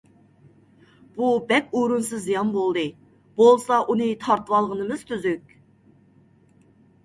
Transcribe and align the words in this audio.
بۇ 1.17 1.29
بەك 1.51 1.67
ئورۇنسىز 1.81 2.23
زىيان 2.25 2.51
بولدى. 2.57 2.87
بولسا، 3.43 3.79
ئۇنى 3.85 4.11
تارتىۋالغىنىمىز 4.27 5.07
تۈزۈك، 5.15 5.57